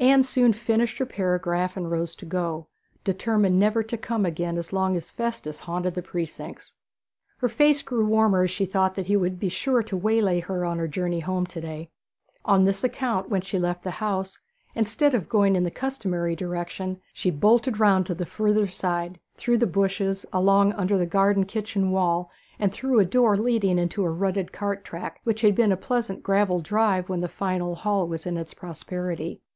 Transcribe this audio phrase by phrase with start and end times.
[0.00, 2.66] Anne soon finished her paragraph and rose to go,
[3.04, 6.74] determined never to come again as long as Festus haunted the precincts.
[7.38, 10.64] Her face grew warmer as she thought that he would be sure to waylay her
[10.64, 11.88] on her journey home to day.
[12.44, 14.40] On this account, when she left the house,
[14.74, 19.58] instead of going in the customary direction, she bolted round to the further side, through
[19.58, 21.06] the bushes, along under the
[21.46, 22.28] kitchen garden wall,
[22.58, 26.24] and through a door leading into a rutted cart track, which had been a pleasant
[26.24, 29.40] gravelled drive when the fine old hall was in its prosperity.